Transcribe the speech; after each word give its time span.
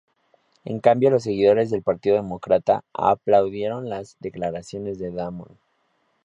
En 0.65 0.79
cambio 0.79 1.11
los 1.11 1.21
seguidores 1.21 1.69
del 1.69 1.83
Partido 1.83 2.15
Demócrata 2.15 2.83
aplaudieron 2.91 3.87
las 3.87 4.17
declaraciones 4.19 4.97
de 4.97 5.11
Damon. 5.11 5.59